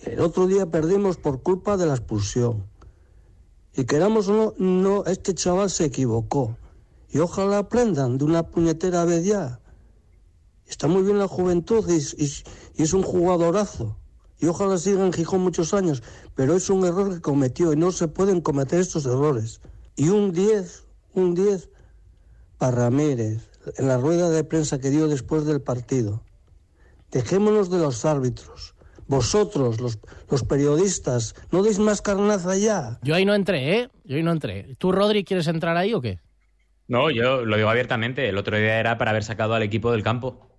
[0.01, 2.67] El otro día perdimos por culpa de la expulsión.
[3.75, 6.55] Y queramos o no, no, este chaval se equivocó.
[7.09, 9.59] Y ojalá aprendan de una puñetera vez ya.
[10.67, 11.97] Está muy bien la juventud y,
[12.81, 13.97] es un jugadorazo.
[14.39, 16.03] Y ojalá siga en Gijón muchos años.
[16.35, 19.61] Pero es un error que cometió y no se pueden cometer estos errores.
[19.95, 20.83] Y un 10,
[21.13, 21.69] un 10
[22.57, 26.21] para Ramírez, en la rueda de prensa que dio después del partido.
[27.11, 28.72] Dejémonos de los árbitros.
[29.07, 32.99] Vosotros, los, los periodistas, no deis más carnaza ya.
[33.03, 33.89] Yo ahí no entré, ¿eh?
[34.03, 34.75] Yo ahí no entré.
[34.77, 36.19] ¿Tú, Rodri, quieres entrar ahí o qué?
[36.87, 38.27] No, yo lo digo abiertamente.
[38.29, 40.49] El otro día era para haber sacado al equipo del campo.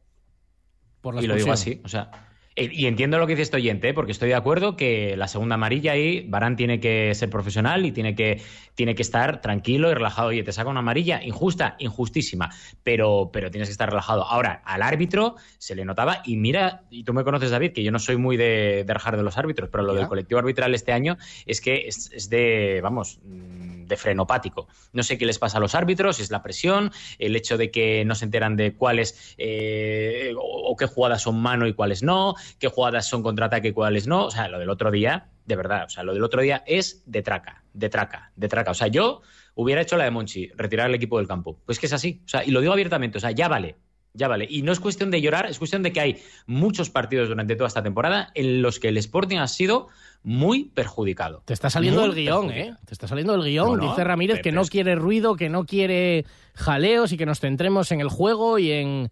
[1.01, 1.81] Por la y lo digo así.
[1.85, 2.11] O sea,
[2.57, 3.95] y entiendo lo que dice este oyente, ¿eh?
[3.95, 7.91] porque estoy de acuerdo que la segunda amarilla ahí, Barán tiene que ser profesional y
[7.91, 8.41] tiene que,
[8.77, 10.29] tiene que estar tranquilo y relajado.
[10.29, 12.51] Oye, te saca una amarilla injusta, injustísima,
[12.85, 14.23] pero, pero tienes que estar relajado.
[14.25, 17.91] Ahora, al árbitro se le notaba, y mira, y tú me conoces, David, que yo
[17.91, 20.01] no soy muy de, de rajar de los árbitros, pero lo Ya.
[20.01, 24.69] del colectivo arbitral este año es que es, es de, vamos, mm, de frenopático.
[24.93, 28.05] No sé qué les pasa a los árbitros, es la presión, el hecho de que
[28.05, 32.35] no se enteran de cuáles eh, o, o qué jugadas son mano y cuáles no,
[32.59, 34.27] qué jugadas son contraataque y cuáles no.
[34.27, 37.03] O sea, lo del otro día, de verdad, o sea, lo del otro día es
[37.07, 38.71] de traca, de traca, de traca.
[38.71, 39.23] O sea, yo
[39.55, 41.59] hubiera hecho la de Monchi, retirar el equipo del campo.
[41.67, 42.23] Pues que es así.
[42.25, 43.77] O sea, y lo digo abiertamente, o sea, ya vale.
[44.17, 44.47] Ya vale.
[44.49, 47.67] Y no es cuestión de llorar, es cuestión de que hay muchos partidos durante toda
[47.67, 49.89] esta temporada en los que el Sporting ha sido
[50.23, 51.43] muy perjudicado.
[51.45, 52.51] Te está saliendo Muy el guion.
[52.53, 52.77] ¿eh?
[52.87, 53.77] Te está saliendo el guion.
[53.77, 57.41] No, no, Dice Ramírez que no quiere ruido, que no quiere jaleos y que nos
[57.41, 59.11] centremos en el juego y en...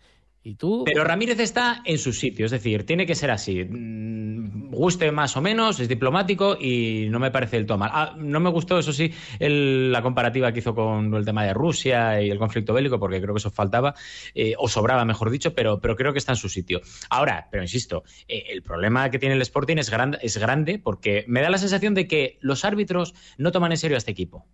[0.84, 3.64] Pero Ramírez está en su sitio, es decir, tiene que ser así.
[3.64, 7.90] Mm, Guste más o menos, es diplomático y no me parece del todo mal.
[7.92, 12.22] Ah, no me gustó, eso sí, la comparativa que hizo con el tema de Rusia
[12.22, 13.94] y el conflicto bélico, porque creo que eso faltaba,
[14.34, 16.80] eh, o sobraba, mejor dicho, pero, pero creo que está en su sitio.
[17.10, 21.24] Ahora, pero insisto, eh, el problema que tiene el Sporting es, gran- es grande porque
[21.28, 24.46] me da la sensación de que los árbitros no toman en serio a este equipo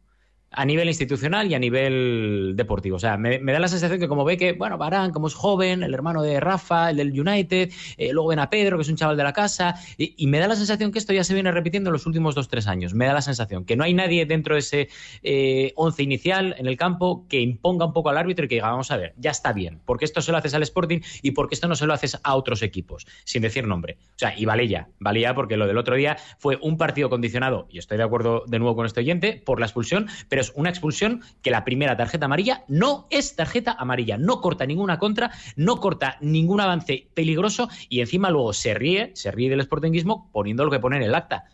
[0.51, 2.97] a nivel institucional y a nivel deportivo.
[2.97, 5.83] O sea, me, da la sensación que como ve que, bueno, Barán, como es joven,
[5.83, 8.97] el hermano de Rafa, el del United, eh, luego ven a Pedro, que es un
[8.97, 11.89] chaval de la casa, y, me da la sensación que esto ya se viene repitiendo
[11.89, 12.93] en los últimos dos, tres años.
[12.93, 14.89] Me da la sensación que no hay nadie dentro de ese
[15.23, 18.71] eh, once inicial en el campo que imponga un poco al árbitro y que diga,
[18.71, 21.55] vamos a ver, ya está bien, porque esto se lo haces al Sporting y porque
[21.55, 23.97] esto no se lo haces a otros equipos, sin decir nombre.
[24.11, 24.89] O sea, y vale ya
[25.35, 28.77] porque lo del otro día fue un partido condicionado, y estoy de acuerdo de nuevo
[28.77, 32.65] con este oyente, por la expulsión, pero es una expulsión que la primera tarjeta amarilla
[32.69, 38.31] no es tarjeta amarilla, no corta ninguna contra, no corta ningún avance peligroso y encima
[38.31, 41.45] luego se ríe, se ríe del sportinguismo poniendo lo que pone en el acta.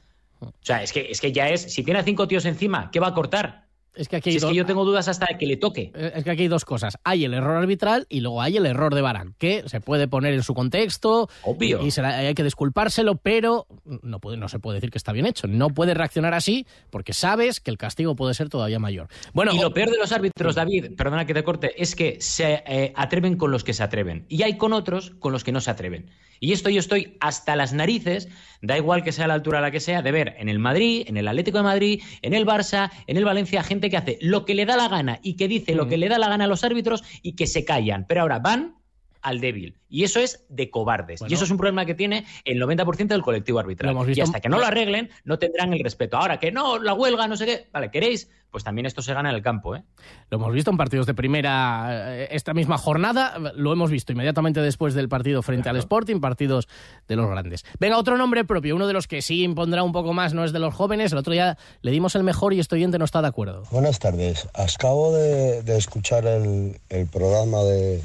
[0.41, 3.01] O sea, es que, es que ya es, si tiene a cinco tíos encima, ¿qué
[3.01, 3.65] va a cortar?
[3.97, 5.93] Es que aquí hay Si es que yo tengo dudas hasta que le toque.
[5.95, 6.99] Eh, Es que aquí hay dos cosas.
[7.05, 10.35] Hay el error arbitral y luego hay el error de Barán, que se puede poner
[10.35, 11.29] en su contexto.
[11.43, 11.83] Obvio.
[11.83, 13.67] Y, y será- hay que disculpárselo, pero
[14.03, 15.47] no, puede, no se puede decir que está bien hecho.
[15.47, 19.09] No puede reaccionar así porque sabes que el castigo puede ser todavía mayor.
[19.33, 22.63] Bueno, y lo peor de los árbitros, David, perdona que te corte, es que se
[22.67, 24.27] eh, atreven con los que se atreven.
[24.29, 26.11] Y hay con otros con los que no se atreven.
[26.41, 28.29] Y esto yo estoy hasta las narices,
[28.61, 31.05] da igual que sea la altura a la que sea, de ver en el Madrid,
[31.07, 34.45] en el Atlético de Madrid, en el Barça, en el Valencia, gente que hace lo
[34.45, 36.49] que le da la gana y que dice lo que le da la gana a
[36.49, 38.07] los árbitros y que se callan.
[38.07, 38.77] Pero ahora van
[39.25, 39.79] al débil.
[39.89, 41.23] Y eso es de cobardes.
[41.27, 43.97] y eso es un problema que tiene el 90% del colectivo arbitral.
[44.15, 46.19] Y hasta que no lo arreglen, no tendrán el respeto.
[46.19, 47.69] Ahora que no, la huelga, no sé qué.
[47.73, 48.29] Vale, ¿queréis?
[48.51, 49.83] Pues también esto se gana en el campo, ¿eh?
[50.31, 54.61] Lo hemos visto en partidos de primera eh, esta misma jornada, lo hemos visto inmediatamente
[54.61, 56.69] después del partido frente al Sporting, partidos
[57.09, 57.65] de los grandes.
[57.81, 60.53] Venga, otro nombre propio, uno de los que sí impondrá un poco más, no es
[60.53, 63.23] de los jóvenes, el otro día le dimos el mejor y este oyente no está
[63.23, 63.65] de acuerdo.
[63.73, 64.47] Buenas tardes.
[64.55, 68.03] Acabo de, de escuchar el, el programa de,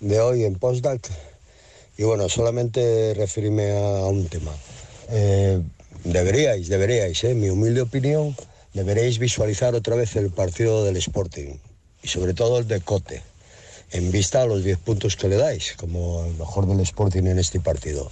[0.00, 1.10] de hoy en Postdac
[1.98, 4.52] y bueno, solamente referirme a, un tema.
[5.08, 5.60] Eh,
[6.04, 8.36] deberíais, deberíais, en mi humilde opinión,
[8.74, 11.56] deberéis visualizar otra vez el partido del Sporting
[12.02, 13.22] y sobre todo el de Cote,
[13.92, 17.38] en vista a los 10 puntos que le dais, como el mejor del Sporting en
[17.38, 18.10] este partido.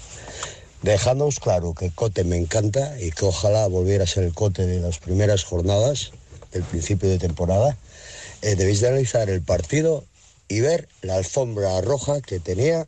[0.83, 4.81] Dejándoos claro que Cote me encanta y que ojalá volviera a ser el Cote de
[4.81, 6.13] las primeras jornadas
[6.53, 7.77] del principio de temporada,
[8.41, 10.05] eh, debéis de analizar el partido
[10.49, 12.87] y ver la alfombra roja que tenía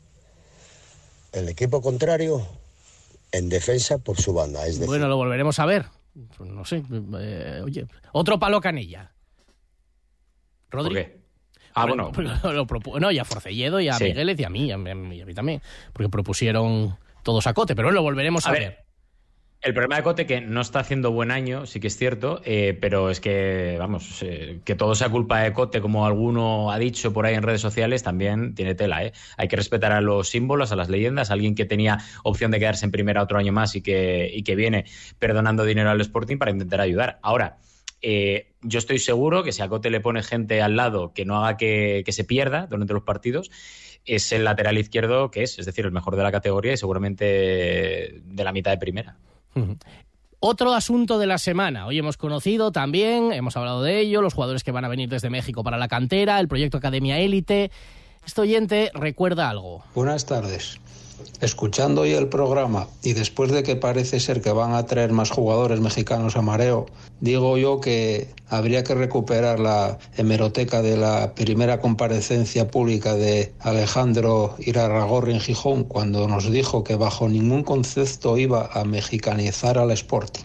[1.33, 2.47] el equipo contrario
[3.33, 4.63] en defensa por su banda.
[4.67, 5.87] Es decir, Bueno, lo volveremos a ver.
[6.39, 6.83] No sé,
[7.21, 9.13] eh, oye, otro palo canilla.
[10.71, 10.95] Rodri.
[10.95, 11.21] ¿Por qué?
[11.75, 12.11] Ah, bueno.
[12.17, 14.05] Lo- lo propu- no, y a Forcelledo, y a Sí.
[14.05, 15.61] Migueles, y a mí, y a mí, y a mí también.
[15.93, 18.63] Porque propusieron todos a Cote, pero lo volveremos a, A ver.
[18.63, 18.85] ver,
[19.63, 22.77] El problema de Cote que no está haciendo buen año, sí que es cierto, eh,
[22.81, 27.13] pero es que, vamos, eh, que todo sea culpa de Cote, como alguno ha dicho
[27.13, 29.05] por ahí en redes sociales, también tiene tela.
[29.05, 29.13] ¿eh?
[29.37, 32.85] Hay que respetar a los símbolos, a las leyendas, alguien que tenía opción de quedarse
[32.85, 34.85] en primera otro año más y que, y que viene
[35.19, 37.19] perdonando dinero al Sporting para intentar ayudar.
[37.23, 37.59] Ahora,
[38.03, 41.45] eh, yo estoy seguro que si a Cote le pone gente al lado que no
[41.45, 43.51] haga que se pierda durante los partidos,
[44.05, 47.25] es el lateral izquierdo que es, es decir, el mejor de la categoría y seguramente
[48.25, 49.17] de la mitad de primera.
[50.39, 51.87] Otro asunto de la semana.
[51.87, 55.31] Hoy hemos conocido también, hemos hablado de ello, los jugadores que van a venir desde
[55.31, 57.71] México para la cantera, el proyecto Academia Élite.
[58.25, 59.83] Este oyente recuerda algo.
[59.95, 60.79] Buenas tardes.
[61.41, 65.31] Escuchando hoy el programa y después de que parece ser que van a traer más
[65.31, 66.87] jugadores mexicanos a mareo,
[67.21, 74.55] digo yo que habría que recuperar la hemeroteca de la primera comparecencia pública de Alejandro
[74.59, 80.45] Irarragorri en Gijón cuando nos dijo que bajo ningún concepto iba a mexicanizar al Sporting.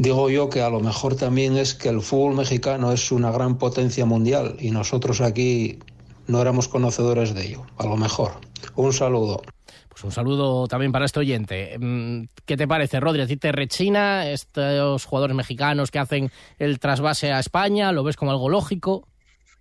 [0.00, 3.58] Digo yo que a lo mejor también es que el fútbol mexicano es una gran
[3.58, 5.78] potencia mundial y nosotros aquí
[6.26, 7.66] no éramos conocedores de ello.
[7.78, 8.32] A lo mejor.
[8.76, 9.42] Un saludo.
[9.88, 11.76] Pues un saludo también para este oyente.
[11.78, 13.22] Mm, ¿Qué te parece, Rodri?
[13.22, 17.92] ¿A te rechina estos jugadores mexicanos que hacen el trasvase a España?
[17.92, 19.09] ¿Lo ves como algo lógico?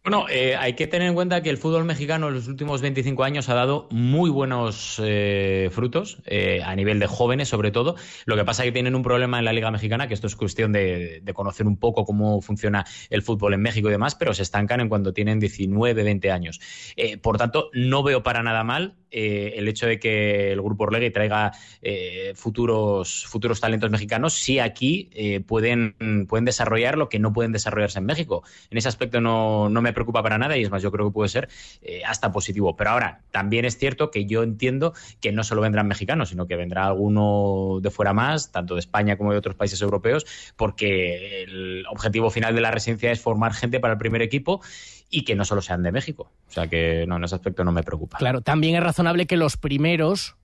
[0.10, 3.24] Bueno, eh, hay que tener en cuenta que el fútbol mexicano en los últimos 25
[3.24, 7.96] años ha dado muy buenos eh, frutos, eh, a nivel de jóvenes sobre todo.
[8.26, 10.36] Lo que pasa es que tienen un problema en la Liga Mexicana, que esto es
[10.36, 14.42] cuestión de, conocer un poco cómo funciona el fútbol en México y demás, pero se
[14.42, 16.60] estancan en cuando tienen 19, 20 años.
[17.22, 21.52] Por tanto, no veo para nada mal el hecho de que el Grupo Orlegui traiga
[22.34, 25.10] futuros, futuros talentos mexicanos si aquí
[25.48, 28.44] pueden, pueden desarrollar lo que no pueden desarrollarse en México.
[28.72, 31.14] En ese aspecto no, no me preocupa para nada y es más, yo creo que
[31.14, 31.50] puede ser
[31.82, 32.76] eh, hasta positivo.
[32.76, 36.56] Pero ahora, también es cierto que yo entiendo que no solo vendrán mexicanos, sino que
[36.56, 41.86] vendrá alguno de fuera más, tanto de España como de otros países europeos, porque el
[41.90, 44.62] objetivo final de la residencia es formar gente para el primer equipo
[45.10, 46.32] y que no solo sean de México.
[46.48, 48.18] O sea que no, en ese aspecto no me preocupa.
[48.18, 50.36] Claro, también es razonable que los primeros,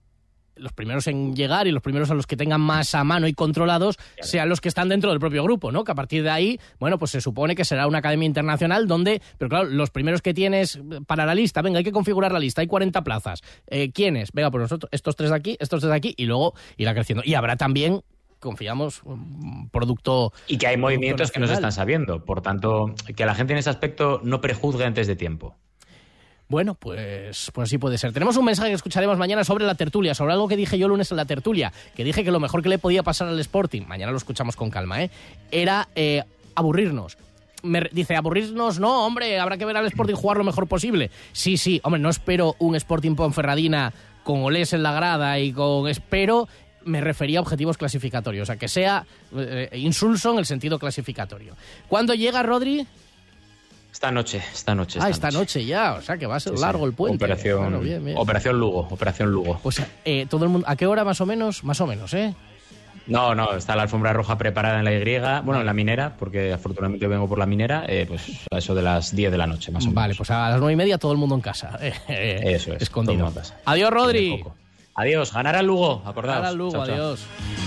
[0.56, 3.34] los primeros en llegar y los primeros a los que tengan más a mano y
[3.34, 5.84] controlados sean los que están dentro del propio grupo, ¿no?
[5.84, 9.22] Que a partir de ahí, bueno, pues se supone que será una academia internacional donde,
[9.38, 12.62] pero claro, los primeros que tienes para la lista, venga, hay que configurar la lista,
[12.62, 13.42] hay 40 plazas.
[13.68, 14.32] Eh, ¿Quiénes?
[14.32, 17.24] Venga, pues nosotros, estos tres de aquí, estos tres de aquí, y luego irá creciendo.
[17.26, 18.02] Y habrá también
[18.40, 23.26] confiamos un producto y que hay movimientos que no se están sabiendo por tanto que
[23.26, 25.56] la gente en ese aspecto no prejuzgue antes de tiempo
[26.48, 28.14] Bueno, pues, pues sí puede ser.
[28.14, 31.10] Tenemos un mensaje que escucharemos mañana sobre la tertulia, sobre algo que dije yo lunes
[31.10, 34.12] en la tertulia, que dije que lo mejor que le podía pasar al Sporting, mañana
[34.12, 35.10] lo escuchamos con calma, ¿eh?
[35.52, 36.24] era eh,
[36.54, 37.18] aburrirnos.
[37.64, 41.10] Me dice, aburrirnos, no, hombre, habrá que ver al Sporting jugar lo mejor posible.
[41.34, 43.92] Sí, sí, hombre, no espero un Sporting Ponferradina
[44.24, 45.88] con Olés en la grada y con...
[45.88, 46.48] Espero
[46.84, 51.56] me refería a objetivos clasificatorios, sea, que sea eh, insulso en el sentido clasificatorio.
[51.88, 52.86] ¿Cuándo llega Rodri?
[53.96, 55.00] Esta noche, esta noche.
[55.02, 55.64] ah, esta noche.
[55.66, 56.86] ya, o sea que va a ser Sí, largo sí.
[56.90, 57.16] el puente.
[57.24, 58.18] Operación, Bueno, bien, bien.
[58.18, 59.58] Operación Lugo, Operación Lugo.
[59.64, 61.64] Pues eh, todo el mundo, ¿a qué hora más o menos?
[61.64, 62.36] Más o menos, ¿eh?
[63.08, 65.02] No, no, está la alfombra roja preparada en la Y,
[65.46, 68.22] bueno, en la minera, porque afortunadamente yo vengo por la minera, eh, pues
[68.52, 69.96] a eso de las 10 de la noche, más o menos.
[69.96, 71.78] Vale, pues a las nueve y media todo el mundo en casa.
[71.82, 72.82] eh, eh, Eso es.
[72.82, 73.32] Escondido.
[73.64, 74.44] Adiós, Rodri.
[74.96, 76.36] Adiós, ganar al Lugo, acordaos.
[76.40, 77.65] Ganar al Lugo, Chao, chao.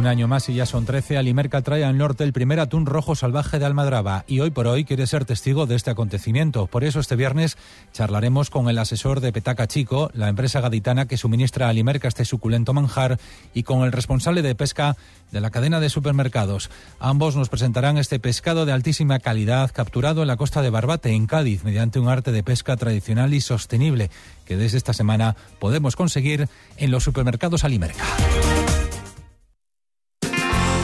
[0.00, 1.18] Un año más y ya son 13.
[1.18, 4.86] Alimerca trae al norte el primer atún rojo salvaje de Almadraba y hoy por hoy
[4.86, 6.68] quiere ser testigo de este acontecimiento.
[6.68, 7.58] Por eso este viernes
[7.92, 12.24] charlaremos con el asesor de Petaca Chico, la empresa gaditana que suministra a Alimerca este
[12.24, 13.18] suculento manjar,
[13.52, 14.96] y con el responsable de pesca
[15.32, 16.70] de la cadena de supermercados.
[16.98, 21.26] Ambos nos presentarán este pescado de altísima calidad capturado en la costa de Barbate, en
[21.26, 24.08] Cádiz, mediante un arte de pesca tradicional y sostenible
[24.46, 26.48] que desde esta semana podemos conseguir
[26.78, 28.02] en los supermercados Alimerca.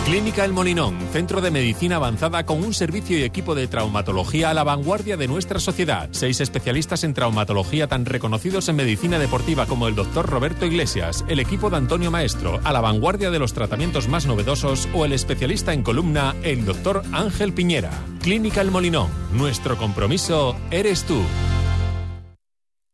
[0.07, 4.55] Clínica El Molinón, centro de medicina avanzada con un servicio y equipo de traumatología a
[4.55, 6.09] la vanguardia de nuestra sociedad.
[6.13, 11.41] Seis especialistas en traumatología tan reconocidos en medicina deportiva como el doctor Roberto Iglesias, el
[11.41, 15.73] equipo de Antonio Maestro, a la vanguardia de los tratamientos más novedosos o el especialista
[15.73, 17.91] en columna, el doctor Ángel Piñera.
[18.23, 21.21] Clínica El Molinón, nuestro compromiso eres tú.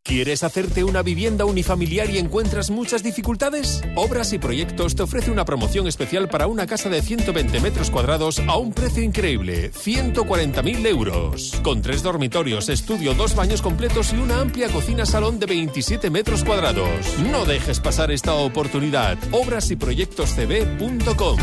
[0.05, 3.83] ¿Quieres hacerte una vivienda unifamiliar y encuentras muchas dificultades?
[3.95, 8.41] Obras y Proyectos te ofrece una promoción especial para una casa de 120 metros cuadrados
[8.49, 11.61] a un precio increíble, 140.000 euros.
[11.63, 17.19] Con tres dormitorios, estudio, dos baños completos y una amplia cocina-salón de 27 metros cuadrados.
[17.31, 19.17] No dejes pasar esta oportunidad.
[19.31, 21.39] Obras y proyectoscb.com.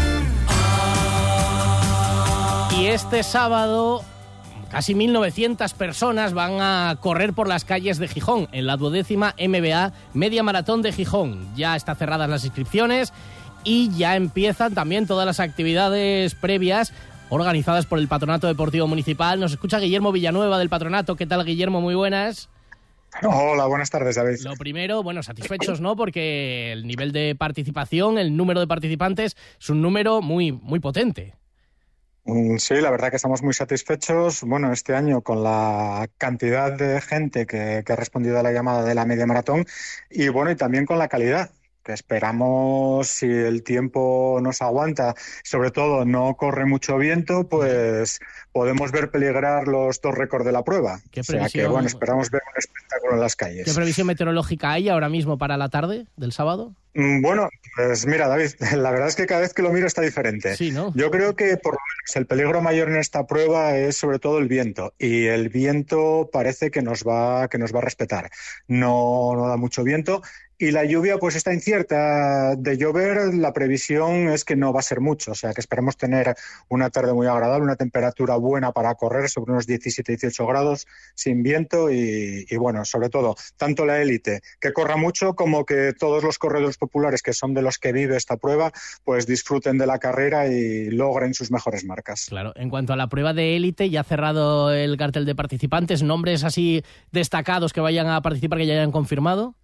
[2.78, 4.04] Y este sábado
[4.70, 9.94] casi 1.900 personas van a correr por las calles de Gijón en la duodécima MBA
[10.14, 11.48] Media Maratón de Gijón.
[11.56, 13.14] Ya están cerradas las inscripciones
[13.64, 16.94] y ya empiezan también todas las actividades previas
[17.30, 19.40] organizadas por el Patronato Deportivo Municipal.
[19.40, 21.16] Nos escucha Guillermo Villanueva del Patronato.
[21.16, 21.82] ¿Qué tal, Guillermo?
[21.82, 22.50] Muy buenas.
[23.24, 24.38] Hola, buenas tardes, David.
[24.44, 25.96] Lo primero, bueno, satisfechos, ¿no?
[25.96, 31.39] Porque el nivel de participación, el número de participantes es un número muy, muy potente.
[32.30, 34.44] Mm, Sí, la verdad que estamos muy satisfechos.
[34.44, 38.84] Bueno, este año con la cantidad de gente que, que ha respondido a la llamada
[38.84, 39.66] de la media maratón
[40.10, 41.52] y bueno, y también con la calidad
[41.84, 48.20] que esperamos si el tiempo nos aguanta, sobre todo no corre mucho viento, pues
[48.52, 51.00] podemos ver peligrar los dos récords de la prueba.
[51.12, 53.66] ¿Qué o sea que bueno, esperamos ver un espectáculo en las calles.
[53.66, 56.74] ¿Qué previsión meteorológica hay ahora mismo para la tarde del sábado?
[56.96, 60.02] Mm, Bueno, pues mira, David, la verdad es que cada vez que lo miro está
[60.02, 60.56] diferente.
[60.56, 60.92] Sí, ¿no?
[60.96, 64.40] Yo creo que por lo menos el peligro mayor en esta prueba es sobre todo
[64.40, 68.30] el viento y el viento parece que nos va que nos va a respetar.
[68.68, 70.22] No, no da mucho viento
[70.60, 73.34] y la lluvia pues está incierta de llover.
[73.34, 76.36] La previsión es que no va a ser mucho, o sea que esperemos tener
[76.68, 80.86] una tarde muy agradable, una temperatura buena para correr sobre unos 17-18 grados
[81.16, 86.24] sin viento y, bueno, sobre todo tanto la élite que corra mucho como que todos
[86.24, 88.74] los corredores populares que son de los que vive esta prueba
[89.06, 92.26] pues disfruten de la carrera y logren sus mejores marcas.
[92.28, 96.04] Claro, en cuanto a la prueba de élite, ya ha cerrado el cartel de participantes,
[96.04, 99.56] nombres así destacados que vayan a participar, que ya hayan confirmado.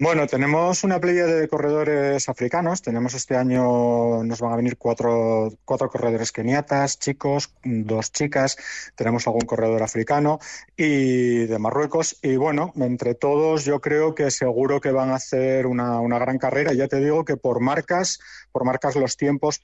[0.00, 2.82] Bueno, tenemos una playa de corredores africanos.
[2.82, 8.56] Tenemos este año, nos van a venir cuatro, cuatro corredores keniatas, chicos, dos chicas.
[8.94, 10.38] Tenemos algún corredor africano
[10.76, 12.16] y de Marruecos.
[12.22, 16.38] Y bueno, entre todos yo creo que seguro que van a hacer una, una gran
[16.38, 16.72] carrera.
[16.74, 18.20] Ya te digo que por marcas,
[18.52, 19.62] por marcas los tiempos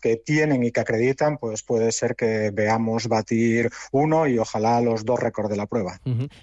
[0.00, 5.04] que tienen y que acreditan, pues puede ser que veamos batir uno y ojalá los
[5.04, 6.00] dos récords de la prueba.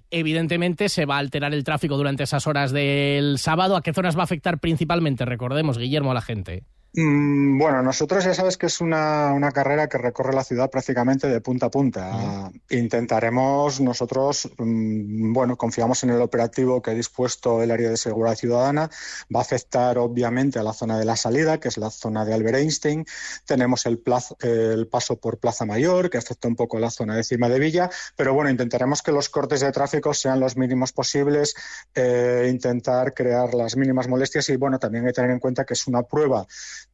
[0.09, 3.75] Evidentemente se va a alterar el tráfico durante esas horas del sábado.
[3.75, 5.25] ¿A qué zonas va a afectar principalmente?
[5.25, 6.63] Recordemos, Guillermo, a la gente.
[6.95, 11.27] Mm, Bueno, nosotros ya sabes que es una, una carrera que recorre la ciudad prácticamente
[11.27, 12.51] de punta a punta.
[12.69, 18.35] Intentaremos nosotros, mm, bueno, confiamos en el operativo que ha dispuesto el área de seguridad
[18.35, 18.89] ciudadana.
[19.35, 22.33] Va a afectar obviamente a la zona de la salida, que es la zona de
[22.35, 23.05] Albert Einstein.
[23.45, 27.23] Tenemos el, plazo- el paso por Plaza Mayor, que afecta un poco la zona de
[27.23, 27.89] Cima de Villa.
[28.15, 31.55] Pero bueno, intentaremos que los cortes de tráfico sean los mínimos posibles,
[31.95, 35.73] eh, intentar crear las mínimas molestias y bueno, también hay que tener en cuenta que
[35.73, 36.45] es una prueba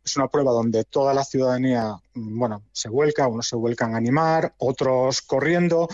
[0.03, 3.97] Es una prueba donde toda la ciudadanía, mm, bueno, se vuelca, unos se vuelcan a
[3.97, 5.87] animar, otros corriendo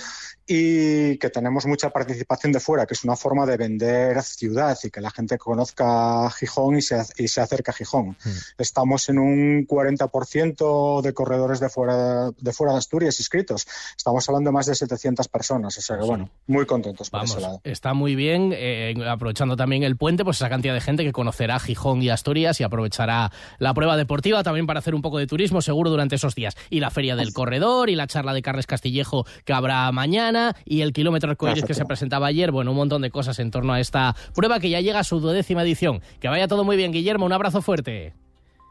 [0.47, 4.91] y que tenemos mucha participación de fuera, que es una forma de vender ciudad y
[4.91, 8.09] que la gente conozca Gijón y se, y se acerque a Gijón.
[8.09, 8.29] Mm.
[8.59, 13.65] Estamos en un 40% de corredores de fuera, de fuera de Asturias inscritos.
[13.97, 17.31] Estamos hablando de más de 700 personas, o sea que bueno, muy contentos por Vamos,
[17.31, 17.61] ese lado.
[17.63, 21.59] está muy bien, eh, aprovechando también el puente, pues esa cantidad de gente que conocerá
[21.59, 25.61] Gijón y Asturias y aprovechará la prueba deportiva también para hacer un poco de turismo
[25.61, 26.55] seguro durante esos días.
[26.69, 30.81] Y la Feria del Corredor y la charla de Carles Castillejo que habrá mañana y
[30.81, 32.51] el kilómetro arcoíris que se presentaba ayer.
[32.51, 35.19] Bueno, un montón de cosas en torno a esta prueba que ya llega a su
[35.19, 36.01] duodécima edición.
[36.19, 37.25] Que vaya todo muy bien, Guillermo.
[37.25, 38.13] Un abrazo fuerte.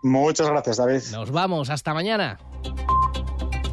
[0.03, 1.01] Muchas gracias, David.
[1.13, 1.71] Nos vamos.
[1.71, 2.39] Hasta mañana.